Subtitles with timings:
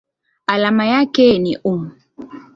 [0.47, 1.81] Alama yake ni µm.